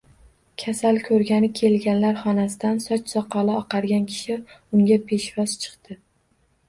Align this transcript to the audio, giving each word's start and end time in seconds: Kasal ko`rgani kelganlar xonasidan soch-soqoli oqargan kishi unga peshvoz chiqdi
Kasal 0.61 0.95
ko`rgani 1.07 1.49
kelganlar 1.59 2.17
xonasidan 2.23 2.81
soch-soqoli 2.85 3.55
oqargan 3.59 4.09
kishi 4.13 4.41
unga 4.79 4.99
peshvoz 5.13 5.55
chiqdi 5.67 6.01